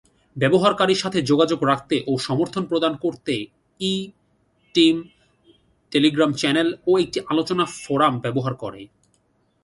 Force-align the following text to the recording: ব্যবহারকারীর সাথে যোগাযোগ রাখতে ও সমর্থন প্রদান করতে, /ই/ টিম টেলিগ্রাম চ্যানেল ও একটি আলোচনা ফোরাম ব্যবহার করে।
ব্যবহারকারীর 0.35 1.01
সাথে 1.03 1.19
যোগাযোগ 1.21 1.59
রাখতে 1.63 1.95
ও 2.07 2.13
সমর্থন 2.17 2.63
প্রদান 2.65 2.93
করতে, 2.95 3.33
/ই/ 3.79 3.95
টিম 4.75 4.95
টেলিগ্রাম 5.91 6.31
চ্যানেল 6.33 6.67
ও 6.87 6.91
একটি 6.99 7.19
আলোচনা 7.31 7.63
ফোরাম 7.81 8.13
ব্যবহার 8.19 8.53
করে। 8.63 8.81